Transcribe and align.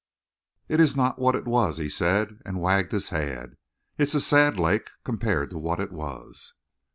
"It's 0.67 0.95
not 0.95 1.19
what 1.19 1.35
it 1.35 1.45
was," 1.45 1.77
he 1.77 1.87
said, 1.87 2.39
and 2.43 2.59
wagged 2.59 2.91
his 2.91 3.09
head. 3.09 3.55
"It's 3.99 4.15
a 4.15 4.19
sad 4.19 4.59
lake 4.59 4.89
compared 5.03 5.51
to 5.51 5.59
what 5.59 5.79
it 5.79 5.91
was." 5.91 6.55